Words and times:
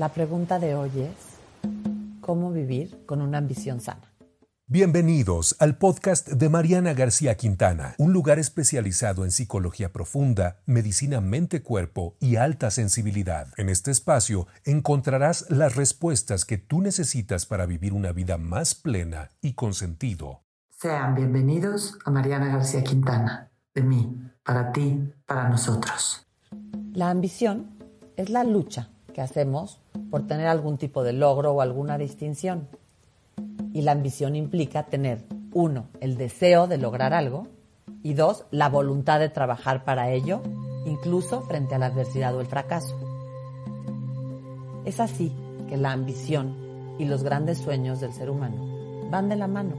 La 0.00 0.08
pregunta 0.08 0.58
de 0.58 0.74
hoy 0.74 0.90
es, 0.98 2.22
¿cómo 2.22 2.50
vivir 2.52 3.04
con 3.04 3.20
una 3.20 3.36
ambición 3.36 3.82
sana? 3.82 4.14
Bienvenidos 4.66 5.56
al 5.58 5.76
podcast 5.76 6.26
de 6.26 6.48
Mariana 6.48 6.94
García 6.94 7.36
Quintana, 7.36 7.96
un 7.98 8.14
lugar 8.14 8.38
especializado 8.38 9.26
en 9.26 9.30
psicología 9.30 9.92
profunda, 9.92 10.62
medicina 10.64 11.20
mente-cuerpo 11.20 12.16
y 12.18 12.36
alta 12.36 12.70
sensibilidad. 12.70 13.48
En 13.58 13.68
este 13.68 13.90
espacio 13.90 14.46
encontrarás 14.64 15.44
las 15.50 15.76
respuestas 15.76 16.46
que 16.46 16.56
tú 16.56 16.80
necesitas 16.80 17.44
para 17.44 17.66
vivir 17.66 17.92
una 17.92 18.12
vida 18.12 18.38
más 18.38 18.74
plena 18.74 19.32
y 19.42 19.52
con 19.52 19.74
sentido. 19.74 20.44
Sean 20.70 21.14
bienvenidos 21.14 21.98
a 22.06 22.10
Mariana 22.10 22.46
García 22.46 22.82
Quintana, 22.82 23.50
de 23.74 23.82
mí, 23.82 24.16
para 24.44 24.72
ti, 24.72 25.12
para 25.26 25.50
nosotros. 25.50 26.26
La 26.94 27.10
ambición 27.10 27.68
es 28.16 28.30
la 28.30 28.44
lucha 28.44 28.88
que 29.12 29.20
hacemos 29.20 29.79
por 30.10 30.26
tener 30.26 30.46
algún 30.46 30.78
tipo 30.78 31.02
de 31.02 31.12
logro 31.12 31.52
o 31.52 31.60
alguna 31.60 31.98
distinción 31.98 32.68
y 33.72 33.82
la 33.82 33.92
ambición 33.92 34.36
implica 34.36 34.84
tener, 34.84 35.24
uno, 35.52 35.86
el 36.00 36.16
deseo 36.16 36.66
de 36.66 36.78
lograr 36.78 37.12
algo 37.12 37.46
y 38.02 38.14
dos, 38.14 38.44
la 38.50 38.68
voluntad 38.68 39.20
de 39.20 39.28
trabajar 39.28 39.84
para 39.84 40.10
ello, 40.10 40.42
incluso 40.86 41.42
frente 41.42 41.74
a 41.74 41.78
la 41.78 41.86
adversidad 41.86 42.34
o 42.34 42.40
el 42.40 42.46
fracaso. 42.46 42.98
Es 44.84 45.00
así 45.00 45.32
que 45.68 45.76
la 45.76 45.92
ambición 45.92 46.96
y 46.98 47.04
los 47.04 47.22
grandes 47.22 47.58
sueños 47.58 48.00
del 48.00 48.12
ser 48.12 48.30
humano 48.30 49.10
van 49.10 49.28
de 49.28 49.36
la 49.36 49.46
mano. 49.46 49.74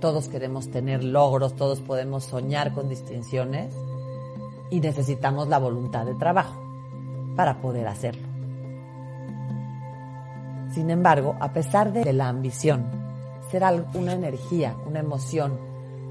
Todos 0.00 0.28
queremos 0.28 0.70
tener 0.70 1.02
logros, 1.02 1.54
todos 1.54 1.80
podemos 1.80 2.24
soñar 2.24 2.72
con 2.72 2.88
distinciones 2.88 3.74
y 4.70 4.80
necesitamos 4.80 5.48
la 5.48 5.58
voluntad 5.58 6.06
de 6.06 6.14
trabajo 6.14 6.62
para 7.36 7.60
poder 7.60 7.88
hacerlo. 7.88 8.27
Sin 10.78 10.90
embargo, 10.90 11.34
a 11.40 11.52
pesar 11.52 11.92
de 11.92 12.12
la 12.12 12.28
ambición, 12.28 12.84
ser 13.50 13.64
una 13.94 14.12
energía, 14.12 14.76
una 14.86 15.00
emoción 15.00 15.58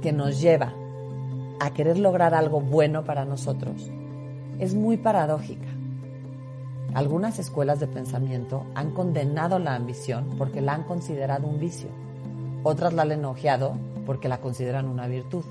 que 0.01 0.11
nos 0.11 0.41
lleva 0.41 0.73
a 1.61 1.71
querer 1.71 1.97
lograr 1.97 2.33
algo 2.33 2.59
bueno 2.59 3.05
para 3.05 3.23
nosotros, 3.23 3.89
es 4.59 4.75
muy 4.75 4.97
paradójica. 4.97 5.69
Algunas 6.93 7.39
escuelas 7.39 7.79
de 7.79 7.87
pensamiento 7.87 8.65
han 8.75 8.91
condenado 8.91 9.57
la 9.57 9.73
ambición 9.73 10.35
porque 10.37 10.59
la 10.59 10.73
han 10.73 10.83
considerado 10.83 11.47
un 11.47 11.61
vicio. 11.61 11.87
Otras 12.63 12.91
la 12.91 13.03
han 13.03 13.13
elogiado 13.13 13.71
porque 14.05 14.27
la 14.27 14.41
consideran 14.41 14.89
una 14.89 15.07
virtud. 15.07 15.45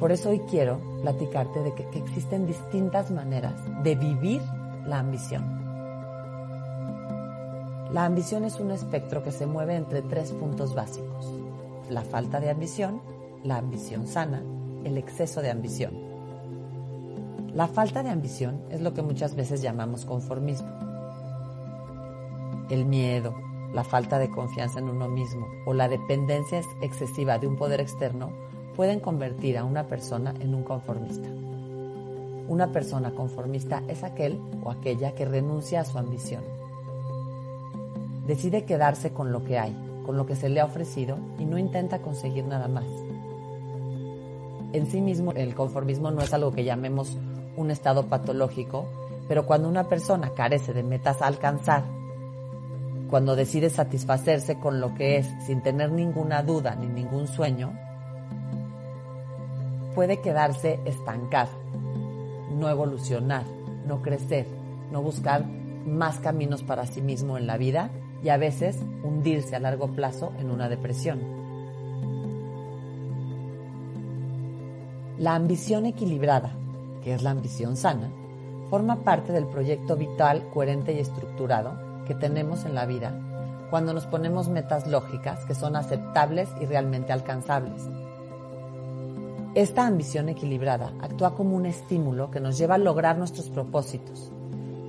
Por 0.00 0.10
eso 0.10 0.30
hoy 0.30 0.38
quiero 0.48 0.80
platicarte 1.02 1.60
de 1.60 1.74
que 1.74 1.98
existen 1.98 2.46
distintas 2.46 3.10
maneras 3.10 3.52
de 3.82 3.94
vivir 3.94 4.40
la 4.86 5.00
ambición. 5.00 5.61
La 7.92 8.06
ambición 8.06 8.46
es 8.46 8.58
un 8.58 8.70
espectro 8.70 9.22
que 9.22 9.32
se 9.32 9.44
mueve 9.44 9.76
entre 9.76 10.00
tres 10.00 10.32
puntos 10.32 10.74
básicos. 10.74 11.30
La 11.90 12.00
falta 12.00 12.40
de 12.40 12.48
ambición, 12.48 13.02
la 13.44 13.58
ambición 13.58 14.06
sana, 14.06 14.42
el 14.82 14.96
exceso 14.96 15.42
de 15.42 15.50
ambición. 15.50 15.92
La 17.54 17.68
falta 17.68 18.02
de 18.02 18.08
ambición 18.08 18.62
es 18.70 18.80
lo 18.80 18.94
que 18.94 19.02
muchas 19.02 19.36
veces 19.36 19.60
llamamos 19.60 20.06
conformismo. 20.06 20.70
El 22.70 22.86
miedo, 22.86 23.34
la 23.74 23.84
falta 23.84 24.18
de 24.18 24.30
confianza 24.30 24.78
en 24.78 24.88
uno 24.88 25.10
mismo 25.10 25.46
o 25.66 25.74
la 25.74 25.86
dependencia 25.86 26.62
excesiva 26.80 27.38
de 27.38 27.46
un 27.46 27.56
poder 27.56 27.82
externo 27.82 28.30
pueden 28.74 29.00
convertir 29.00 29.58
a 29.58 29.64
una 29.64 29.86
persona 29.86 30.32
en 30.40 30.54
un 30.54 30.62
conformista. 30.62 31.28
Una 32.48 32.72
persona 32.72 33.10
conformista 33.10 33.82
es 33.86 34.02
aquel 34.02 34.40
o 34.64 34.70
aquella 34.70 35.14
que 35.14 35.26
renuncia 35.26 35.82
a 35.82 35.84
su 35.84 35.98
ambición 35.98 36.61
decide 38.26 38.64
quedarse 38.64 39.12
con 39.12 39.32
lo 39.32 39.44
que 39.44 39.58
hay, 39.58 39.76
con 40.04 40.16
lo 40.16 40.26
que 40.26 40.36
se 40.36 40.48
le 40.48 40.60
ha 40.60 40.64
ofrecido 40.64 41.18
y 41.38 41.44
no 41.44 41.58
intenta 41.58 42.00
conseguir 42.00 42.44
nada 42.44 42.68
más. 42.68 42.84
En 44.72 44.86
sí 44.86 45.00
mismo 45.00 45.32
el 45.32 45.54
conformismo 45.54 46.10
no 46.10 46.22
es 46.22 46.32
algo 46.32 46.52
que 46.52 46.64
llamemos 46.64 47.16
un 47.56 47.70
estado 47.70 48.06
patológico, 48.06 48.86
pero 49.28 49.46
cuando 49.46 49.68
una 49.68 49.88
persona 49.88 50.30
carece 50.30 50.72
de 50.72 50.82
metas 50.82 51.20
a 51.20 51.26
alcanzar, 51.26 51.84
cuando 53.10 53.36
decide 53.36 53.68
satisfacerse 53.68 54.58
con 54.58 54.80
lo 54.80 54.94
que 54.94 55.18
es 55.18 55.28
sin 55.46 55.62
tener 55.62 55.92
ninguna 55.92 56.42
duda 56.42 56.74
ni 56.74 56.86
ningún 56.86 57.26
sueño, 57.28 57.72
puede 59.94 60.20
quedarse 60.20 60.80
estancado, 60.86 61.50
no 62.58 62.70
evolucionar, 62.70 63.44
no 63.86 64.00
crecer, 64.00 64.46
no 64.90 65.02
buscar 65.02 65.44
más 65.86 66.20
caminos 66.20 66.62
para 66.62 66.86
sí 66.86 67.02
mismo 67.02 67.36
en 67.36 67.46
la 67.46 67.58
vida 67.58 67.90
y 68.22 68.28
a 68.28 68.36
veces 68.36 68.78
hundirse 69.02 69.56
a 69.56 69.60
largo 69.60 69.88
plazo 69.88 70.32
en 70.38 70.50
una 70.50 70.68
depresión. 70.68 71.20
La 75.18 75.34
ambición 75.34 75.86
equilibrada, 75.86 76.50
que 77.02 77.14
es 77.14 77.22
la 77.22 77.30
ambición 77.30 77.76
sana, 77.76 78.10
forma 78.70 79.04
parte 79.04 79.32
del 79.32 79.46
proyecto 79.46 79.96
vital 79.96 80.48
coherente 80.52 80.92
y 80.92 80.98
estructurado 80.98 81.74
que 82.06 82.14
tenemos 82.14 82.64
en 82.64 82.74
la 82.74 82.86
vida 82.86 83.14
cuando 83.70 83.94
nos 83.94 84.04
ponemos 84.04 84.48
metas 84.48 84.86
lógicas 84.86 85.46
que 85.46 85.54
son 85.54 85.76
aceptables 85.76 86.50
y 86.60 86.66
realmente 86.66 87.12
alcanzables. 87.12 87.88
Esta 89.54 89.86
ambición 89.86 90.28
equilibrada 90.28 90.92
actúa 91.00 91.34
como 91.34 91.56
un 91.56 91.66
estímulo 91.66 92.30
que 92.30 92.40
nos 92.40 92.58
lleva 92.58 92.74
a 92.74 92.78
lograr 92.78 93.16
nuestros 93.16 93.48
propósitos. 93.48 94.30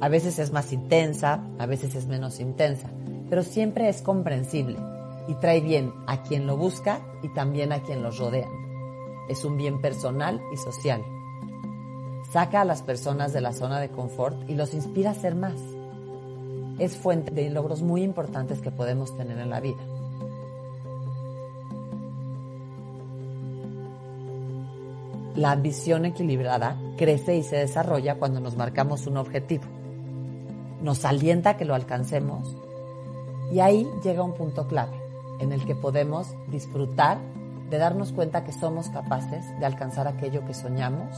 A 0.02 0.10
veces 0.10 0.38
es 0.40 0.52
más 0.52 0.74
intensa, 0.74 1.42
a 1.60 1.66
veces 1.66 1.96
es 1.96 2.08
menos 2.08 2.42
intensa, 2.42 2.90
pero 3.34 3.42
siempre 3.42 3.90
es 3.90 4.04
comprensible 4.04 4.78
y 5.28 5.34
trae 5.34 5.60
bien 5.60 5.92
a 6.06 6.22
quien 6.22 6.46
lo 6.46 6.56
busca 6.56 7.02
y 7.24 7.30
también 7.30 7.72
a 7.72 7.82
quien 7.82 8.04
los 8.04 8.20
rodea. 8.20 8.48
Es 9.28 9.44
un 9.44 9.58
bien 9.58 9.82
personal 9.82 10.40
y 10.54 10.58
social. 10.58 11.04
Saca 12.32 12.62
a 12.62 12.64
las 12.64 12.84
personas 12.84 13.34
de 13.34 13.42
la 13.42 13.52
zona 13.52 13.80
de 13.80 13.90
confort 13.90 14.48
y 14.48 14.54
los 14.54 14.76
inspira 14.76 15.10
a 15.10 15.16
ser 15.16 15.34
más. 15.34 15.56
Es 16.78 16.96
fuente 16.96 17.32
de 17.32 17.50
logros 17.50 17.82
muy 17.82 18.04
importantes 18.04 18.62
que 18.62 18.70
podemos 18.70 19.18
tener 19.18 19.40
en 19.40 19.50
la 19.50 19.62
vida. 19.62 19.82
La 25.36 25.50
ambición 25.50 26.06
equilibrada 26.06 26.80
crece 26.98 27.36
y 27.36 27.42
se 27.42 27.56
desarrolla 27.56 28.20
cuando 28.20 28.40
nos 28.40 28.56
marcamos 28.56 29.08
un 29.08 29.18
objetivo. 29.18 29.64
Nos 30.84 31.04
alienta 31.04 31.50
a 31.50 31.58
que 31.58 31.66
lo 31.66 31.74
alcancemos 31.74 32.58
y 33.52 33.60
ahí 33.60 33.90
llega 34.04 34.24
un 34.24 34.34
punto 34.34 34.68
clave 34.68 34.98
en 35.40 35.52
el 35.52 35.66
que 35.66 35.76
podemos 35.76 36.36
disfrutar 36.48 37.18
de 37.70 37.78
darnos 37.78 38.12
cuenta 38.12 38.44
que 38.44 38.52
somos 38.52 38.90
capaces 38.90 39.44
de 39.60 39.66
alcanzar 39.66 40.08
aquello 40.08 40.46
que 40.46 40.54
soñamos, 40.54 41.18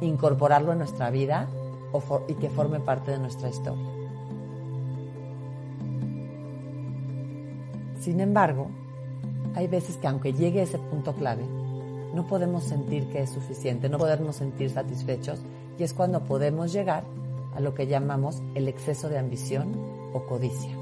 incorporarlo 0.00 0.72
en 0.72 0.78
nuestra 0.78 1.10
vida 1.10 1.46
y 2.28 2.34
que 2.34 2.48
forme 2.48 2.80
parte 2.80 3.10
de 3.10 3.18
nuestra 3.18 3.48
historia. 3.48 3.84
Sin 8.00 8.20
embargo, 8.20 8.68
hay 9.54 9.66
veces 9.66 9.96
que 9.98 10.06
aunque 10.06 10.32
llegue 10.32 10.62
ese 10.62 10.78
punto 10.78 11.12
clave, 11.14 11.44
no 12.14 12.26
podemos 12.26 12.64
sentir 12.64 13.08
que 13.08 13.22
es 13.22 13.30
suficiente, 13.30 13.88
no 13.88 13.98
podemos 13.98 14.36
sentir 14.36 14.70
satisfechos 14.70 15.40
y 15.78 15.82
es 15.82 15.92
cuando 15.92 16.24
podemos 16.24 16.72
llegar 16.72 17.04
a 17.54 17.60
lo 17.60 17.74
que 17.74 17.86
llamamos 17.86 18.42
el 18.54 18.68
exceso 18.68 19.08
de 19.08 19.18
ambición 19.18 19.99
o 20.12 20.24
codicia. 20.24 20.76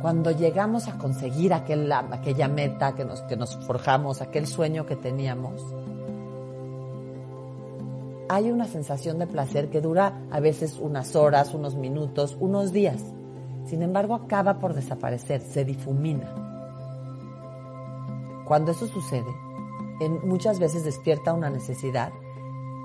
Cuando 0.00 0.30
llegamos 0.30 0.88
a 0.88 0.98
conseguir 0.98 1.52
aquel, 1.52 1.90
aquella 1.90 2.48
meta 2.48 2.94
que 2.94 3.04
nos, 3.04 3.22
que 3.22 3.36
nos 3.36 3.56
forjamos, 3.66 4.20
aquel 4.20 4.46
sueño 4.46 4.86
que 4.86 4.96
teníamos, 4.96 5.62
hay 8.28 8.50
una 8.50 8.66
sensación 8.66 9.18
de 9.18 9.26
placer 9.26 9.70
que 9.70 9.80
dura 9.80 10.20
a 10.30 10.40
veces 10.40 10.78
unas 10.80 11.16
horas, 11.16 11.54
unos 11.54 11.76
minutos, 11.76 12.36
unos 12.38 12.72
días. 12.72 13.02
Sin 13.66 13.82
embargo, 13.82 14.14
acaba 14.14 14.58
por 14.58 14.74
desaparecer, 14.74 15.40
se 15.40 15.64
difumina. 15.64 16.32
Cuando 18.46 18.72
eso 18.72 18.86
sucede, 18.86 19.32
muchas 20.22 20.58
veces 20.58 20.84
despierta 20.84 21.32
una 21.32 21.50
necesidad 21.50 22.12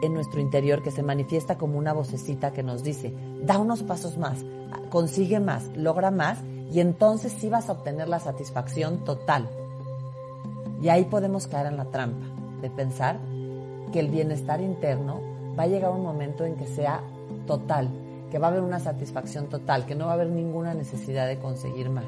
en 0.02 0.14
nuestro 0.14 0.42
interior 0.42 0.82
que 0.82 0.92
se 0.92 1.04
manifiesta 1.04 1.58
como 1.58 1.78
una 1.78 1.94
vocecita 1.94 2.52
que 2.52 2.64
nos 2.64 2.84
dice, 2.84 3.14
da 3.44 3.58
unos 3.58 3.84
pasos 3.84 4.18
más, 4.18 4.44
consigue 4.90 5.40
más, 5.40 5.70
logra 5.76 6.12
más 6.12 6.40
y 6.72 6.80
entonces 6.80 7.34
sí 7.34 7.50
vas 7.50 7.70
a 7.70 7.74
obtener 7.74 8.08
la 8.08 8.20
satisfacción 8.20 9.04
total. 9.04 9.50
Y 10.82 10.90
ahí 10.90 11.06
podemos 11.06 11.48
caer 11.48 11.68
en 11.68 11.78
la 11.78 11.86
trampa 11.86 12.26
de 12.62 12.70
pensar 12.70 13.20
que 13.92 14.00
el 14.00 14.10
bienestar 14.10 14.62
interno 14.62 15.22
va 15.58 15.64
a 15.64 15.68
llegar 15.68 15.92
un 15.92 16.04
momento 16.04 16.46
en 16.46 16.56
que 16.56 16.66
sea 16.66 17.02
total, 17.46 17.90
que 18.32 18.40
va 18.40 18.48
a 18.48 18.52
haber 18.52 18.64
una 18.64 18.80
satisfacción 18.80 19.48
total, 19.48 19.86
que 19.86 19.96
no 19.96 20.06
va 20.06 20.12
a 20.12 20.16
haber 20.16 20.30
ninguna 20.30 20.74
necesidad 20.74 21.28
de 21.28 21.38
conseguir 21.40 21.90
más. 21.90 22.06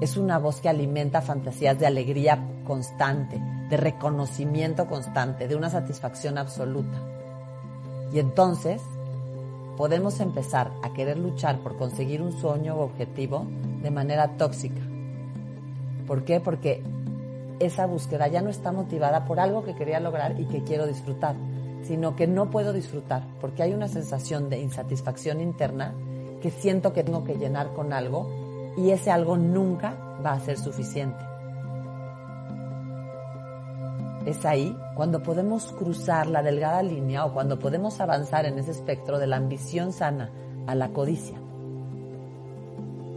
Es 0.00 0.16
una 0.16 0.38
voz 0.38 0.60
que 0.60 0.68
alimenta 0.68 1.22
fantasías 1.22 1.78
de 1.78 1.86
alegría 1.86 2.38
constante, 2.66 3.40
de 3.68 3.76
reconocimiento 3.76 4.86
constante, 4.86 5.48
de 5.48 5.56
una 5.56 5.70
satisfacción 5.70 6.38
absoluta. 6.38 6.98
Y 8.12 8.18
entonces 8.18 8.82
podemos 9.76 10.20
empezar 10.20 10.72
a 10.82 10.92
querer 10.92 11.18
luchar 11.18 11.58
por 11.58 11.76
conseguir 11.76 12.22
un 12.22 12.32
sueño 12.32 12.76
o 12.76 12.84
objetivo 12.84 13.46
de 13.82 13.90
manera 13.90 14.36
tóxica. 14.36 14.80
¿Por 16.06 16.24
qué? 16.24 16.40
Porque 16.40 16.82
esa 17.58 17.86
búsqueda 17.86 18.28
ya 18.28 18.42
no 18.42 18.50
está 18.50 18.72
motivada 18.72 19.24
por 19.24 19.40
algo 19.40 19.64
que 19.64 19.74
quería 19.74 20.00
lograr 20.00 20.38
y 20.40 20.44
que 20.46 20.62
quiero 20.62 20.86
disfrutar, 20.86 21.34
sino 21.82 22.16
que 22.16 22.26
no 22.26 22.50
puedo 22.50 22.72
disfrutar 22.72 23.22
porque 23.40 23.62
hay 23.62 23.72
una 23.72 23.88
sensación 23.88 24.48
de 24.48 24.60
insatisfacción 24.60 25.40
interna 25.40 25.94
que 26.40 26.50
siento 26.50 26.92
que 26.92 27.02
tengo 27.02 27.24
que 27.24 27.36
llenar 27.36 27.72
con 27.72 27.92
algo 27.92 28.30
y 28.76 28.90
ese 28.90 29.10
algo 29.10 29.36
nunca 29.36 29.94
va 30.24 30.32
a 30.32 30.40
ser 30.40 30.58
suficiente. 30.58 31.35
Es 34.26 34.44
ahí 34.44 34.76
cuando 34.94 35.22
podemos 35.22 35.72
cruzar 35.72 36.26
la 36.26 36.42
delgada 36.42 36.82
línea 36.82 37.24
o 37.24 37.32
cuando 37.32 37.58
podemos 37.58 38.00
avanzar 38.00 38.44
en 38.44 38.58
ese 38.58 38.72
espectro 38.72 39.18
de 39.18 39.28
la 39.28 39.36
ambición 39.36 39.92
sana 39.92 40.30
a 40.66 40.74
la 40.74 40.88
codicia 40.90 41.38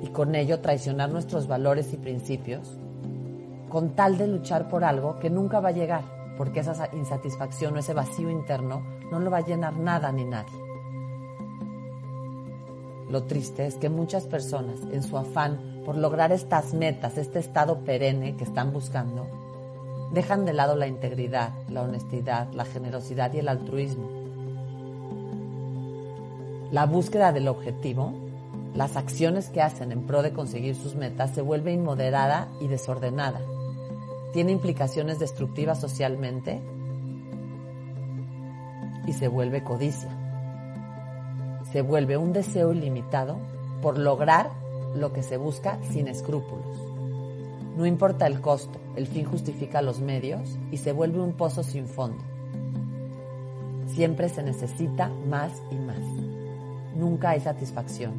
y 0.01 0.07
con 0.09 0.35
ello 0.35 0.59
traicionar 0.61 1.09
nuestros 1.09 1.47
valores 1.47 1.93
y 1.93 1.97
principios 1.97 2.77
con 3.69 3.95
tal 3.95 4.17
de 4.17 4.27
luchar 4.27 4.67
por 4.67 4.83
algo 4.83 5.19
que 5.19 5.29
nunca 5.29 5.59
va 5.59 5.69
a 5.69 5.73
llegar, 5.73 6.03
porque 6.37 6.61
esa 6.61 6.89
insatisfacción 6.93 7.75
o 7.75 7.79
ese 7.79 7.93
vacío 7.93 8.29
interno 8.29 8.81
no 9.11 9.19
lo 9.19 9.29
va 9.29 9.37
a 9.37 9.45
llenar 9.45 9.77
nada 9.77 10.11
ni 10.11 10.25
nadie. 10.25 10.57
Lo 13.09 13.23
triste 13.23 13.65
es 13.65 13.75
que 13.75 13.89
muchas 13.89 14.25
personas, 14.25 14.79
en 14.91 15.03
su 15.03 15.17
afán 15.17 15.81
por 15.85 15.97
lograr 15.97 16.31
estas 16.31 16.73
metas, 16.73 17.17
este 17.17 17.39
estado 17.39 17.79
perenne 17.79 18.35
que 18.35 18.43
están 18.43 18.71
buscando, 18.71 19.27
dejan 20.11 20.45
de 20.45 20.53
lado 20.53 20.75
la 20.75 20.87
integridad, 20.87 21.51
la 21.69 21.83
honestidad, 21.83 22.51
la 22.53 22.65
generosidad 22.65 23.33
y 23.33 23.39
el 23.39 23.47
altruismo. 23.47 24.09
La 26.71 26.85
búsqueda 26.85 27.31
del 27.31 27.47
objetivo, 27.47 28.13
las 28.75 28.95
acciones 28.95 29.49
que 29.49 29.61
hacen 29.61 29.91
en 29.91 30.03
pro 30.03 30.21
de 30.21 30.33
conseguir 30.33 30.75
sus 30.75 30.95
metas, 30.95 31.31
se 31.31 31.41
vuelve 31.41 31.71
inmoderada 31.71 32.47
y 32.59 32.67
desordenada 32.67 33.41
tiene 34.31 34.51
implicaciones 34.51 35.19
destructivas 35.19 35.79
socialmente 35.79 36.61
y 39.07 39.13
se 39.13 39.27
vuelve 39.27 39.63
codicia. 39.63 40.09
Se 41.71 41.81
vuelve 41.81 42.17
un 42.17 42.33
deseo 42.33 42.71
ilimitado 42.71 43.37
por 43.81 43.97
lograr 43.97 44.51
lo 44.95 45.13
que 45.13 45.23
se 45.23 45.37
busca 45.37 45.79
sin 45.91 46.07
escrúpulos. 46.07 46.65
No 47.75 47.85
importa 47.85 48.27
el 48.27 48.41
costo, 48.41 48.79
el 48.99 49.07
fin 49.07 49.23
justifica 49.23 49.81
los 49.81 50.01
medios 50.01 50.59
y 50.71 50.77
se 50.77 50.91
vuelve 50.91 51.21
un 51.21 51.31
pozo 51.31 51.63
sin 51.63 51.87
fondo. 51.87 52.21
Siempre 53.87 54.27
se 54.27 54.43
necesita 54.43 55.09
más 55.29 55.53
y 55.71 55.75
más. 55.75 56.01
Nunca 56.97 57.29
hay 57.29 57.39
satisfacción. 57.39 58.11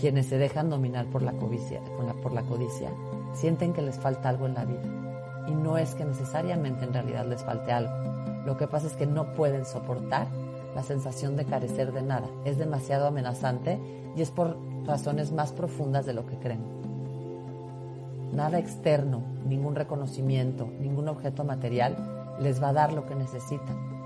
Quienes 0.00 0.26
se 0.26 0.38
dejan 0.38 0.70
dominar 0.70 1.04
por 1.06 1.20
la, 1.20 1.32
codicia, 1.32 1.82
por 2.22 2.32
la 2.32 2.42
codicia 2.42 2.90
sienten 3.34 3.74
que 3.74 3.82
les 3.82 3.96
falta 3.96 4.30
algo 4.30 4.46
en 4.46 4.54
la 4.54 4.64
vida. 4.64 5.44
Y 5.46 5.52
no 5.52 5.76
es 5.76 5.94
que 5.94 6.06
necesariamente 6.06 6.86
en 6.86 6.94
realidad 6.94 7.26
les 7.26 7.44
falte 7.44 7.70
algo. 7.70 7.92
Lo 8.46 8.56
que 8.56 8.66
pasa 8.66 8.86
es 8.86 8.94
que 8.94 9.06
no 9.06 9.34
pueden 9.34 9.66
soportar 9.66 10.26
la 10.74 10.82
sensación 10.82 11.36
de 11.36 11.44
carecer 11.44 11.92
de 11.92 12.00
nada. 12.00 12.28
Es 12.46 12.56
demasiado 12.56 13.06
amenazante 13.06 13.78
y 14.16 14.22
es 14.22 14.30
por 14.30 14.56
razones 14.86 15.32
más 15.32 15.52
profundas 15.52 16.06
de 16.06 16.14
lo 16.14 16.24
que 16.24 16.38
creen. 16.38 16.75
Nada 18.32 18.58
externo, 18.58 19.22
ningún 19.46 19.74
reconocimiento, 19.74 20.68
ningún 20.80 21.08
objeto 21.08 21.44
material 21.44 22.36
les 22.40 22.62
va 22.62 22.68
a 22.68 22.72
dar 22.72 22.92
lo 22.92 23.06
que 23.06 23.14
necesitan. 23.14 23.96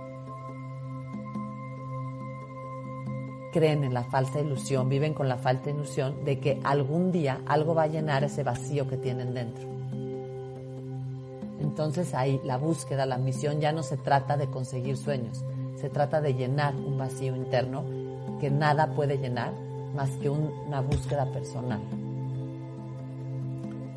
creen 3.51 3.85
en 3.85 3.95
la 3.95 4.05
falsa 4.05 4.41
ilusión, 4.41 4.89
viven 4.89 5.15
con 5.15 5.29
la 5.29 5.37
falsa 5.37 5.71
ilusión 5.71 6.25
de 6.25 6.39
que 6.39 6.61
algún 6.65 7.13
día 7.13 7.41
algo 7.47 7.75
va 7.75 7.85
a 7.85 7.89
llenar 7.89 8.25
ese 8.25 8.43
vacío 8.43 8.89
que 8.89 8.97
tienen 8.97 9.35
dentro. 9.35 9.69
Entonces 11.61 12.15
ahí 12.15 12.41
la 12.45 12.57
búsqueda, 12.57 13.07
la 13.07 13.17
ambición 13.17 13.61
ya 13.61 13.73
no 13.73 13.83
se 13.83 13.97
trata 13.97 14.37
de 14.37 14.49
conseguir 14.49 14.97
sueños, 14.97 15.45
se 15.77 15.91
trata 15.91 16.21
de 16.21 16.35
llenar 16.35 16.75
un 16.75 16.97
vacío 16.97 17.37
interno 17.37 17.85
que 18.41 18.51
nada 18.51 18.95
puede 18.95 19.19
llenar 19.19 19.53
más 19.95 20.11
que 20.17 20.31
una 20.31 20.81
búsqueda 20.81 21.27
personal. 21.27 21.81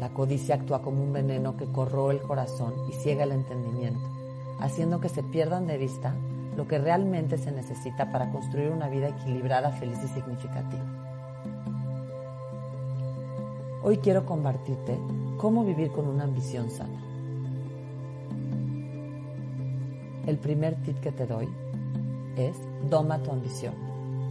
La 0.03 0.09
codicia 0.09 0.55
actúa 0.55 0.81
como 0.81 1.01
un 1.01 1.13
veneno 1.13 1.55
que 1.55 1.65
corroe 1.65 2.13
el 2.13 2.21
corazón 2.21 2.73
y 2.89 2.91
ciega 2.91 3.23
el 3.23 3.31
entendimiento, 3.31 4.01
haciendo 4.59 4.99
que 4.99 5.07
se 5.07 5.23
pierdan 5.23 5.65
de 5.65 5.77
vista 5.77 6.13
lo 6.57 6.67
que 6.67 6.77
realmente 6.77 7.37
se 7.37 7.53
necesita 7.53 8.11
para 8.11 8.29
construir 8.29 8.71
una 8.71 8.89
vida 8.89 9.07
equilibrada, 9.07 9.71
feliz 9.71 9.97
y 10.03 10.09
significativa. 10.09 10.83
Hoy 13.81 13.99
quiero 13.99 14.25
compartirte 14.25 14.99
cómo 15.37 15.63
vivir 15.63 15.89
con 15.93 16.05
una 16.09 16.25
ambición 16.25 16.69
sana. 16.69 17.01
El 20.27 20.37
primer 20.37 20.75
tip 20.83 20.99
que 20.99 21.13
te 21.13 21.25
doy 21.25 21.47
es 22.35 22.57
doma 22.89 23.23
tu 23.23 23.31
ambición. 23.31 23.73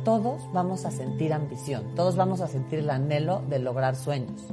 Todos 0.05 0.43
vamos 0.53 0.85
a 0.85 0.91
sentir 0.91 1.33
ambición, 1.33 1.95
todos 1.95 2.15
vamos 2.15 2.43
a 2.43 2.47
sentir 2.47 2.81
el 2.81 2.91
anhelo 2.91 3.41
de 3.49 3.59
lograr 3.59 3.97
sueños 3.97 4.53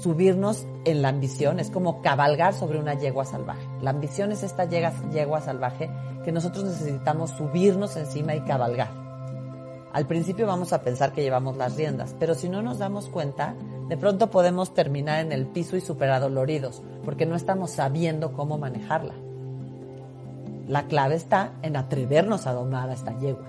subirnos 0.00 0.66
en 0.84 1.02
la 1.02 1.08
ambición 1.08 1.60
es 1.60 1.70
como 1.70 2.00
cabalgar 2.00 2.54
sobre 2.54 2.78
una 2.78 2.94
yegua 2.94 3.24
salvaje. 3.24 3.66
La 3.82 3.90
ambición 3.90 4.32
es 4.32 4.42
esta 4.42 4.64
yegua 4.64 5.40
salvaje 5.40 5.90
que 6.24 6.32
nosotros 6.32 6.64
necesitamos 6.64 7.30
subirnos 7.30 7.96
encima 7.96 8.34
y 8.34 8.40
cabalgar. 8.40 8.90
Al 9.92 10.06
principio 10.06 10.46
vamos 10.46 10.72
a 10.72 10.82
pensar 10.82 11.12
que 11.12 11.22
llevamos 11.22 11.56
las 11.56 11.76
riendas, 11.76 12.14
pero 12.18 12.34
si 12.34 12.48
no 12.48 12.62
nos 12.62 12.78
damos 12.78 13.08
cuenta, 13.08 13.54
de 13.88 13.96
pronto 13.96 14.30
podemos 14.30 14.72
terminar 14.72 15.20
en 15.20 15.32
el 15.32 15.46
piso 15.46 15.76
y 15.76 15.80
superadoloridos, 15.80 16.80
porque 17.04 17.26
no 17.26 17.34
estamos 17.34 17.72
sabiendo 17.72 18.32
cómo 18.32 18.56
manejarla. 18.56 19.14
La 20.68 20.86
clave 20.86 21.16
está 21.16 21.54
en 21.62 21.76
atrevernos 21.76 22.46
a 22.46 22.52
domar 22.52 22.88
a 22.88 22.94
esta 22.94 23.18
yegua. 23.18 23.46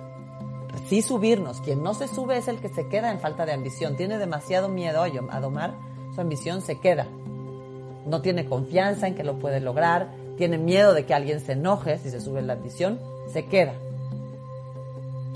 Sí 0.88 1.02
subirnos, 1.02 1.62
quien 1.62 1.84
no 1.84 1.94
se 1.94 2.08
sube 2.08 2.38
es 2.38 2.48
el 2.48 2.60
que 2.60 2.70
se 2.70 2.88
queda 2.88 3.12
en 3.12 3.20
falta 3.20 3.46
de 3.46 3.54
ambición, 3.54 3.96
tiene 3.96 4.18
demasiado 4.18 4.68
miedo 4.68 5.04
a 5.04 5.40
domar 5.40 5.91
su 6.14 6.22
ambición 6.22 6.62
se 6.62 6.80
queda. 6.80 7.08
No 8.06 8.22
tiene 8.22 8.46
confianza 8.46 9.08
en 9.08 9.16
que 9.16 9.24
lo 9.24 9.40
puede 9.40 9.60
lograr, 9.60 10.10
tiene 10.38 10.58
miedo 10.58 10.94
de 10.94 11.06
que 11.06 11.14
alguien 11.14 11.40
se 11.40 11.54
enoje 11.54 11.98
si 12.00 12.10
se 12.10 12.20
sube 12.20 12.42
la 12.42 12.54
ambición, 12.54 13.00
se 13.32 13.46
queda. 13.46 13.74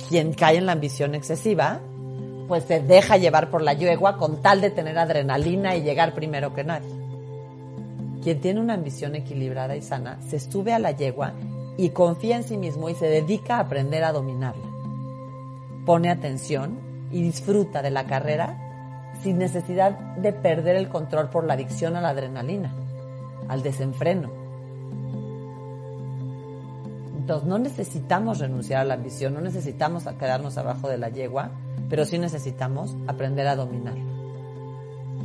Quien 0.10 0.34
cae 0.34 0.58
en 0.58 0.66
la 0.66 0.74
ambición 0.74 1.16
excesiva, 1.16 1.80
pues 2.48 2.66
se 2.66 2.80
deja 2.80 3.18
llevar 3.18 3.50
por 3.50 3.62
la 3.62 3.74
yegua 3.74 4.18
con 4.18 4.42
tal 4.42 4.62
de 4.62 4.70
tener 4.70 4.98
adrenalina 4.98 5.76
y 5.76 5.84
llegar 5.84 6.14
primero 6.14 6.54
que 6.54 6.64
nadie. 6.64 6.90
Quien 8.24 8.42
tiene 8.42 8.60
una 8.60 8.74
ambición 8.74 9.16
equilibrada 9.16 9.76
y 9.76 9.82
sana, 9.82 10.20
se 10.28 10.40
sube 10.40 10.74
a 10.74 10.80
la 10.80 10.92
yegua 10.92 11.34
y 11.78 11.90
confía 11.90 12.38
en 12.38 12.44
sí 12.44 12.58
mismo 12.58 12.90
y 12.90 12.96
se 12.96 13.08
dedica 13.08 13.58
a 13.58 13.62
aprender 13.62 14.04
a 14.04 14.12
dominarla. 14.12 14.66
Pone 15.86 16.10
atención 16.10 16.80
y 17.12 17.22
disfruta 17.22 17.82
de 17.82 17.92
la 17.92 18.06
carrera 18.06 18.65
sin 19.26 19.40
necesidad 19.40 19.98
de 20.18 20.34
perder 20.34 20.76
el 20.76 20.88
control 20.88 21.32
por 21.32 21.46
la 21.46 21.56
adicción 21.56 21.96
a 21.96 22.02
la 22.02 22.10
adrenalina, 22.10 22.72
al 23.48 23.64
desenfreno. 23.64 24.30
Entonces, 27.18 27.50
no 27.50 27.58
necesitamos 27.58 28.38
renunciar 28.38 28.82
a 28.82 28.84
la 28.84 28.94
ambición, 28.94 29.34
no 29.34 29.42
necesitamos 29.42 30.04
quedarnos 30.20 30.60
abajo 30.60 30.90
de 30.90 31.00
la 31.00 31.10
yegua, 31.10 31.50
pero 31.90 32.06
sí 32.06 32.20
necesitamos 32.20 32.96
aprender 33.08 33.48
a 33.48 33.56
dominarla. 33.56 34.04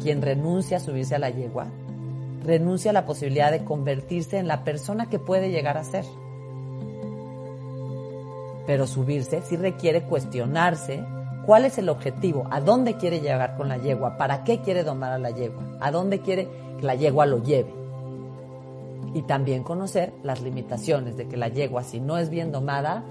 Quien 0.02 0.22
renuncia 0.22 0.78
a 0.78 0.80
subirse 0.80 1.16
a 1.16 1.18
la 1.18 1.28
yegua, 1.28 1.66
renuncia 2.42 2.92
a 2.92 2.94
la 2.94 3.04
posibilidad 3.04 3.50
de 3.50 3.66
convertirse 3.66 4.38
en 4.38 4.48
la 4.48 4.64
persona 4.64 5.10
que 5.10 5.18
puede 5.18 5.50
llegar 5.50 5.76
a 5.76 5.84
ser. 5.84 6.06
Pero 8.66 8.86
subirse 8.86 9.42
sí 9.42 9.58
requiere 9.58 10.04
cuestionarse 10.04 11.04
cuál 11.50 11.64
es 11.64 11.78
el 11.78 11.88
objetivo, 11.88 12.46
a 12.48 12.60
dónde 12.60 12.94
quiere 12.94 13.18
llegar 13.18 13.56
con 13.56 13.68
la 13.68 13.76
yegua, 13.76 14.16
para 14.16 14.44
qué 14.44 14.60
quiere 14.60 14.84
domar 14.84 15.10
a 15.10 15.18
la 15.18 15.32
yegua, 15.32 15.64
a 15.80 15.90
dónde 15.90 16.20
quiere 16.20 16.48
que 16.78 16.86
la 16.86 16.94
yegua 16.94 17.26
lo 17.26 17.42
lleve. 17.42 17.74
Y 19.14 19.22
también 19.22 19.64
conocer 19.64 20.12
las 20.22 20.42
limitaciones 20.42 21.16
de 21.16 21.26
que 21.26 21.36
la 21.36 21.48
yegua, 21.48 21.82
si 21.82 21.98
no 21.98 22.18
es 22.18 22.30
bien 22.30 22.52
domada, 22.52 23.02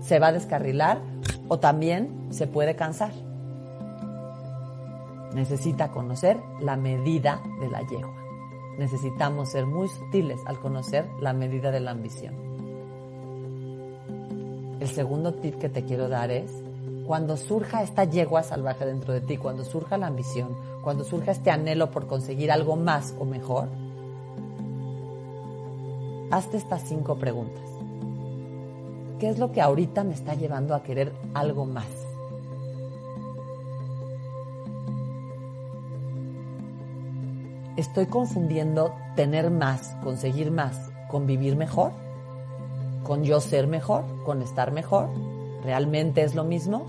se 0.00 0.18
va 0.18 0.28
a 0.28 0.32
descarrilar 0.32 1.02
o 1.48 1.58
también 1.58 2.28
se 2.30 2.46
puede 2.46 2.76
cansar. 2.76 3.12
Necesita 5.34 5.90
conocer 5.90 6.38
la 6.62 6.78
medida 6.78 7.42
de 7.60 7.68
la 7.68 7.80
yegua. 7.80 8.16
Necesitamos 8.78 9.50
ser 9.50 9.66
muy 9.66 9.88
sutiles 9.88 10.40
al 10.46 10.58
conocer 10.60 11.04
la 11.20 11.34
medida 11.34 11.70
de 11.70 11.80
la 11.80 11.90
ambición. 11.90 12.32
El 14.80 14.88
segundo 14.88 15.34
tip 15.34 15.58
que 15.58 15.68
te 15.68 15.84
quiero 15.84 16.08
dar 16.08 16.30
es 16.30 16.50
cuando 17.06 17.36
surja 17.36 17.82
esta 17.82 18.04
yegua 18.04 18.42
salvaje 18.42 18.86
dentro 18.86 19.12
de 19.12 19.20
ti, 19.20 19.36
cuando 19.36 19.64
surja 19.64 19.98
la 19.98 20.06
ambición, 20.06 20.56
cuando 20.82 21.04
surja 21.04 21.32
este 21.32 21.50
anhelo 21.50 21.90
por 21.90 22.06
conseguir 22.06 22.52
algo 22.52 22.76
más 22.76 23.14
o 23.18 23.24
mejor, 23.24 23.68
hazte 26.30 26.56
estas 26.56 26.82
cinco 26.82 27.16
preguntas. 27.16 27.62
¿Qué 29.18 29.28
es 29.28 29.38
lo 29.38 29.52
que 29.52 29.60
ahorita 29.60 30.04
me 30.04 30.14
está 30.14 30.34
llevando 30.34 30.74
a 30.74 30.82
querer 30.82 31.12
algo 31.34 31.66
más? 31.66 31.86
¿Estoy 37.76 38.06
confundiendo 38.06 38.94
tener 39.16 39.50
más, 39.50 39.96
conseguir 40.02 40.50
más, 40.50 40.90
con 41.08 41.26
vivir 41.26 41.56
mejor? 41.56 41.92
¿Con 43.02 43.24
yo 43.24 43.40
ser 43.40 43.66
mejor? 43.66 44.04
¿Con 44.24 44.42
estar 44.42 44.72
mejor? 44.72 45.08
¿Realmente 45.64 46.22
es 46.22 46.34
lo 46.34 46.44
mismo? 46.44 46.86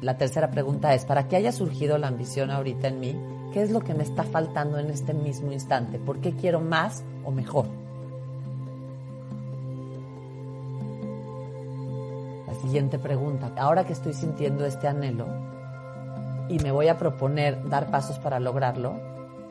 La 0.00 0.18
tercera 0.18 0.50
pregunta 0.50 0.92
es, 0.92 1.04
para 1.04 1.28
que 1.28 1.36
haya 1.36 1.50
surgido 1.50 1.96
la 1.96 2.08
ambición 2.08 2.50
ahorita 2.50 2.88
en 2.88 3.00
mí, 3.00 3.16
¿qué 3.52 3.62
es 3.62 3.70
lo 3.70 3.80
que 3.80 3.94
me 3.94 4.02
está 4.02 4.22
faltando 4.22 4.78
en 4.78 4.90
este 4.90 5.14
mismo 5.14 5.52
instante? 5.52 5.98
¿Por 5.98 6.18
qué 6.20 6.32
quiero 6.32 6.60
más 6.60 7.04
o 7.24 7.30
mejor? 7.30 7.66
La 12.46 12.54
siguiente 12.54 12.98
pregunta, 12.98 13.52
ahora 13.56 13.84
que 13.84 13.94
estoy 13.94 14.12
sintiendo 14.12 14.66
este 14.66 14.88
anhelo 14.88 15.26
y 16.50 16.58
me 16.58 16.70
voy 16.70 16.88
a 16.88 16.98
proponer 16.98 17.66
dar 17.70 17.90
pasos 17.90 18.18
para 18.18 18.40
lograrlo, 18.40 19.00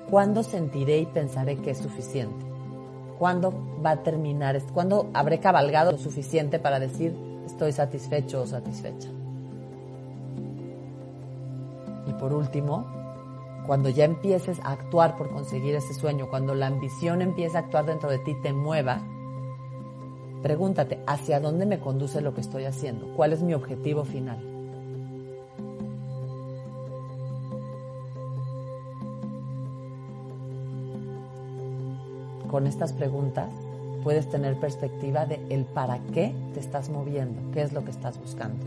¿cuándo 0.10 0.44
sentiré 0.44 1.00
y 1.00 1.06
pensaré 1.08 1.56
que 1.58 1.72
es 1.72 1.80
suficiente? 1.80 2.52
¿Cuándo 3.17 3.53
va 3.84 3.91
a 3.91 4.03
terminar? 4.03 4.62
¿Cuándo 4.74 5.10
habré 5.13 5.39
cabalgado 5.39 5.91
lo 5.91 5.98
suficiente 5.98 6.60
para 6.60 6.79
decir 6.79 7.15
estoy 7.46 7.72
satisfecho 7.72 8.41
o 8.41 8.48
satisfecha? 8.48 9.10
Y 12.08 12.13
por 12.13 12.34
último, 12.34 12.86
cuando 13.65 13.89
ya 13.89 14.05
empieces 14.05 14.60
a 14.63 14.72
actuar 14.72 15.17
por 15.17 15.29
conseguir 15.32 15.75
ese 15.75 15.93
sueño, 15.93 16.29
cuando 16.29 16.53
la 16.53 16.67
ambición 16.67 17.22
empieza 17.22 17.60
a 17.60 17.62
actuar 17.62 17.86
dentro 17.86 18.10
de 18.10 18.20
ti, 18.20 18.36
te 18.41 18.51
mueva, 18.51 19.01
pregúntate, 20.41 21.01
¿hacia 21.08 21.39
dónde 21.39 21.65
me 21.65 21.79
conduce 21.79 22.22
lo 22.22 22.34
que 22.34 22.41
estoy 22.41 22.65
haciendo? 22.65 23.08
¿Cuál 23.15 23.34
es 23.34 23.41
mi 23.41 23.53
objetivo 23.53 24.03
final? 24.03 24.52
Con 32.53 32.67
estas 32.67 32.93
preguntas 32.93 33.50
puedes 34.03 34.29
tener 34.29 34.60
perspectiva 34.60 35.25
de 35.25 35.43
el 35.50 35.65
para 35.65 35.98
qué 36.13 36.36
te 36.53 36.60
estás 36.60 36.88
moviendo, 36.89 37.51
qué 37.51 37.63
es 37.63 37.74
lo 37.74 37.83
que 37.83 37.89
estás 37.89 38.19
buscando. 38.19 38.63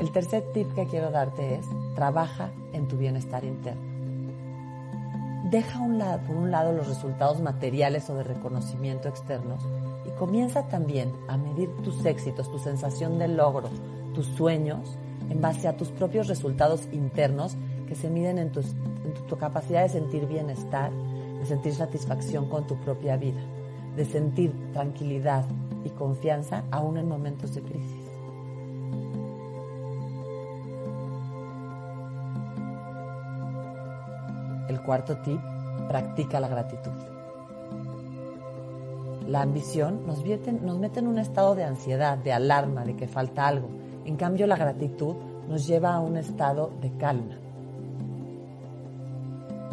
El 0.00 0.10
tercer 0.10 0.42
tip 0.52 0.74
que 0.74 0.86
quiero 0.86 1.12
darte 1.12 1.54
es, 1.54 1.66
trabaja 1.94 2.50
en 2.72 2.88
tu 2.88 2.96
bienestar 2.96 3.44
interno. 3.44 3.80
Deja 5.52 5.78
un 5.78 5.98
lado, 5.98 6.18
por 6.26 6.34
un 6.34 6.50
lado 6.50 6.72
los 6.72 6.88
resultados 6.88 7.40
materiales 7.40 8.10
o 8.10 8.16
de 8.16 8.24
reconocimiento 8.24 9.08
externos 9.08 9.62
y 10.04 10.10
comienza 10.18 10.66
también 10.66 11.12
a 11.28 11.36
medir 11.36 11.70
tus 11.84 12.04
éxitos, 12.04 12.50
tu 12.50 12.58
sensación 12.58 13.20
de 13.20 13.28
logro, 13.28 13.70
tus 14.16 14.26
sueños 14.26 14.98
en 15.28 15.40
base 15.40 15.68
a 15.68 15.76
tus 15.76 15.90
propios 15.90 16.26
resultados 16.26 16.88
internos 16.90 17.56
que 17.86 17.94
se 17.94 18.10
miden 18.10 18.40
en, 18.40 18.50
tu, 18.50 18.62
tu 19.28 19.36
capacidad 19.36 19.82
de 19.82 19.90
sentir 19.90 20.26
bienestar, 20.26 20.90
de 21.40 21.46
sentir 21.46 21.74
satisfacción 21.74 22.48
con 22.48 22.66
tu 22.66 22.76
propia 22.76 23.16
vida, 23.16 23.40
de 23.96 24.04
sentir 24.04 24.52
tranquilidad 24.72 25.44
y 25.84 25.88
confianza 25.90 26.64
aún 26.70 26.98
en 26.98 27.08
momentos 27.08 27.54
de 27.54 27.62
crisis. 27.62 28.10
El 34.68 34.82
cuarto 34.82 35.16
tip, 35.18 35.40
practica 35.88 36.38
la 36.38 36.48
gratitud. 36.48 36.92
La 39.26 39.42
ambición 39.42 40.06
nos, 40.06 40.22
nos 40.62 40.78
mete 40.78 41.00
en 41.00 41.06
un 41.06 41.18
estado 41.18 41.54
de 41.54 41.64
ansiedad, 41.64 42.18
de 42.18 42.32
alarma, 42.32 42.84
de 42.84 42.96
que 42.96 43.08
falta 43.08 43.48
algo. 43.48 43.68
En 44.04 44.16
cambio, 44.16 44.46
la 44.46 44.56
gratitud 44.56 45.16
nos 45.48 45.66
lleva 45.66 45.94
a 45.94 46.00
un 46.00 46.16
estado 46.16 46.70
de 46.80 46.92
calma. 46.96 47.39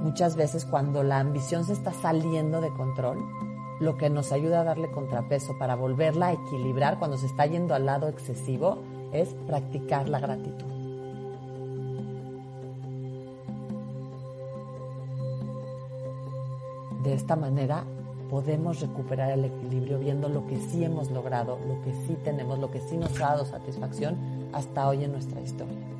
Muchas 0.07 0.37
veces 0.37 0.63
cuando 0.63 1.03
la 1.03 1.19
ambición 1.19 1.65
se 1.65 1.73
está 1.73 1.91
saliendo 1.91 2.61
de 2.61 2.69
control, 2.69 3.17
lo 3.81 3.97
que 3.97 4.09
nos 4.09 4.31
ayuda 4.31 4.61
a 4.61 4.63
darle 4.63 4.89
contrapeso 4.89 5.57
para 5.59 5.75
volverla 5.75 6.27
a 6.27 6.31
equilibrar 6.31 6.97
cuando 6.97 7.17
se 7.17 7.25
está 7.25 7.45
yendo 7.45 7.75
al 7.75 7.85
lado 7.85 8.07
excesivo 8.07 8.81
es 9.11 9.35
practicar 9.47 10.07
la 10.07 10.21
gratitud. 10.21 10.65
De 17.03 17.13
esta 17.13 17.35
manera 17.35 17.83
podemos 18.29 18.79
recuperar 18.79 19.31
el 19.31 19.43
equilibrio 19.43 19.99
viendo 19.99 20.29
lo 20.29 20.47
que 20.47 20.57
sí 20.57 20.85
hemos 20.85 21.11
logrado, 21.11 21.59
lo 21.67 21.81
que 21.81 21.91
sí 22.07 22.17
tenemos, 22.23 22.59
lo 22.59 22.71
que 22.71 22.79
sí 22.79 22.95
nos 22.95 23.13
ha 23.17 23.31
dado 23.31 23.45
satisfacción 23.45 24.15
hasta 24.53 24.87
hoy 24.87 25.03
en 25.03 25.11
nuestra 25.11 25.41
historia. 25.41 25.96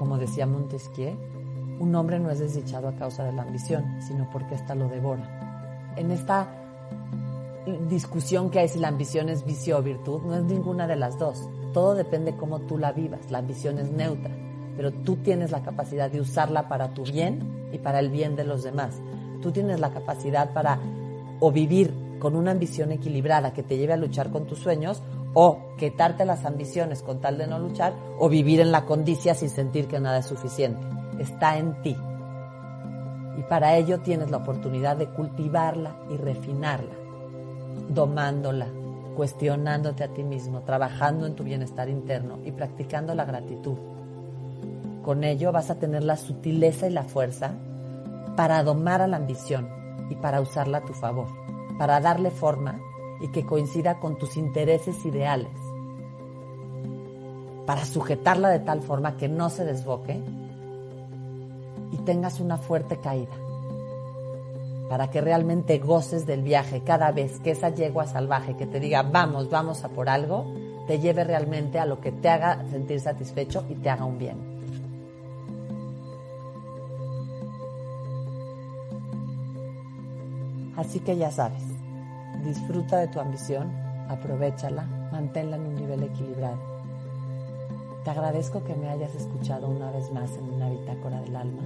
Como 0.00 0.18
decía 0.18 0.48
Montesquieu, 0.48 1.14
un 1.78 1.94
hombre 1.94 2.18
no 2.18 2.30
es 2.30 2.40
desdichado 2.40 2.88
a 2.88 2.96
causa 2.96 3.22
de 3.22 3.32
la 3.32 3.42
ambición, 3.42 3.84
sino 4.00 4.28
porque 4.32 4.56
ésta 4.56 4.74
lo 4.74 4.88
devora. 4.88 5.94
En 5.94 6.10
esta 6.10 6.48
discusión 7.88 8.50
que 8.50 8.58
hay 8.58 8.68
si 8.68 8.80
la 8.80 8.88
ambición 8.88 9.28
es 9.28 9.44
vicio 9.44 9.78
o 9.78 9.82
virtud, 9.82 10.22
no 10.22 10.34
es 10.34 10.42
ninguna 10.42 10.88
de 10.88 10.96
las 10.96 11.16
dos. 11.20 11.48
Todo 11.72 11.94
depende 11.94 12.36
cómo 12.36 12.58
tú 12.62 12.78
la 12.78 12.90
vivas. 12.90 13.30
La 13.30 13.38
ambición 13.38 13.78
es 13.78 13.92
neutra 13.92 14.34
pero 14.80 14.92
tú 14.92 15.16
tienes 15.16 15.50
la 15.50 15.62
capacidad 15.62 16.10
de 16.10 16.22
usarla 16.22 16.66
para 16.66 16.94
tu 16.94 17.04
bien 17.04 17.68
y 17.70 17.76
para 17.76 17.98
el 17.98 18.08
bien 18.08 18.34
de 18.34 18.44
los 18.44 18.62
demás. 18.62 18.98
Tú 19.42 19.52
tienes 19.52 19.78
la 19.78 19.90
capacidad 19.90 20.54
para 20.54 20.78
o 21.38 21.52
vivir 21.52 21.92
con 22.18 22.34
una 22.34 22.52
ambición 22.52 22.90
equilibrada 22.90 23.52
que 23.52 23.62
te 23.62 23.76
lleve 23.76 23.92
a 23.92 23.98
luchar 23.98 24.30
con 24.30 24.46
tus 24.46 24.58
sueños 24.58 25.02
o 25.34 25.58
quitarte 25.76 26.24
las 26.24 26.44
ambiciones 26.44 27.02
con 27.02 27.20
tal 27.20 27.38
de 27.38 27.46
no 27.46 27.58
luchar 27.58 27.94
o 28.18 28.28
vivir 28.28 28.60
en 28.60 28.72
la 28.72 28.84
condicia 28.84 29.34
sin 29.34 29.50
sentir 29.50 29.86
que 29.86 30.00
nada 30.00 30.18
es 30.18 30.26
suficiente. 30.26 30.80
Está 31.18 31.58
en 31.58 31.80
ti. 31.82 31.96
Y 33.38 33.42
para 33.42 33.76
ello 33.76 34.00
tienes 34.00 34.30
la 34.30 34.38
oportunidad 34.38 34.96
de 34.96 35.08
cultivarla 35.08 35.94
y 36.10 36.16
refinarla, 36.16 36.94
domándola, 37.88 38.66
cuestionándote 39.16 40.04
a 40.04 40.08
ti 40.08 40.22
mismo, 40.22 40.60
trabajando 40.60 41.26
en 41.26 41.34
tu 41.34 41.44
bienestar 41.44 41.88
interno 41.88 42.38
y 42.44 42.52
practicando 42.52 43.14
la 43.14 43.24
gratitud. 43.24 43.76
Con 45.04 45.24
ello 45.24 45.52
vas 45.52 45.70
a 45.70 45.76
tener 45.76 46.02
la 46.02 46.16
sutileza 46.16 46.86
y 46.86 46.90
la 46.90 47.04
fuerza 47.04 47.52
para 48.36 48.62
domar 48.62 49.00
a 49.00 49.06
la 49.06 49.16
ambición 49.16 49.68
y 50.10 50.16
para 50.16 50.40
usarla 50.40 50.78
a 50.78 50.84
tu 50.84 50.92
favor, 50.92 51.28
para 51.78 52.00
darle 52.00 52.30
forma 52.30 52.78
y 53.20 53.28
que 53.28 53.44
coincida 53.44 54.00
con 54.00 54.16
tus 54.16 54.36
intereses 54.36 55.04
ideales, 55.04 55.52
para 57.66 57.84
sujetarla 57.84 58.48
de 58.48 58.60
tal 58.60 58.82
forma 58.82 59.16
que 59.16 59.28
no 59.28 59.50
se 59.50 59.64
desboque 59.64 60.20
y 61.92 61.96
tengas 61.98 62.40
una 62.40 62.56
fuerte 62.56 62.98
caída, 62.98 63.36
para 64.88 65.10
que 65.10 65.20
realmente 65.20 65.78
goces 65.78 66.26
del 66.26 66.42
viaje 66.42 66.82
cada 66.82 67.12
vez 67.12 67.38
que 67.40 67.52
esa 67.52 67.68
yegua 67.68 68.06
salvaje 68.06 68.56
que 68.56 68.66
te 68.66 68.80
diga 68.80 69.02
vamos, 69.02 69.50
vamos 69.50 69.84
a 69.84 69.90
por 69.90 70.08
algo, 70.08 70.52
te 70.86 70.98
lleve 70.98 71.22
realmente 71.22 71.78
a 71.78 71.86
lo 71.86 72.00
que 72.00 72.10
te 72.10 72.28
haga 72.28 72.64
sentir 72.70 73.00
satisfecho 73.00 73.64
y 73.68 73.74
te 73.76 73.90
haga 73.90 74.04
un 74.04 74.18
bien. 74.18 74.60
Así 80.76 80.98
que 80.98 81.16
ya 81.16 81.30
sabes, 81.30 81.62
disfruta 82.44 82.98
de 82.98 83.08
tu 83.08 83.20
ambición, 83.20 83.70
aprovechala, 84.08 84.84
manténla 85.12 85.56
en 85.56 85.66
un 85.66 85.74
nivel 85.74 86.02
equilibrado. 86.02 86.58
Te 88.04 88.10
agradezco 88.10 88.64
que 88.64 88.74
me 88.74 88.88
hayas 88.88 89.14
escuchado 89.14 89.68
una 89.68 89.90
vez 89.90 90.10
más 90.12 90.30
en 90.36 90.54
una 90.54 90.70
bitácora 90.70 91.20
del 91.20 91.36
alma, 91.36 91.62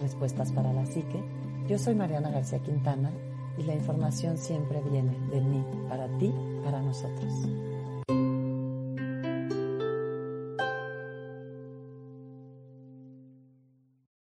respuestas 0.00 0.52
para 0.52 0.72
la 0.72 0.86
psique. 0.86 1.22
Yo 1.68 1.78
soy 1.78 1.94
Mariana 1.94 2.30
García 2.30 2.60
Quintana 2.60 3.10
y 3.58 3.62
la 3.62 3.74
información 3.74 4.36
siempre 4.36 4.80
viene 4.90 5.16
de 5.30 5.40
mí, 5.40 5.64
para 5.88 6.06
ti, 6.18 6.32
para 6.64 6.80
nosotros. 6.80 7.32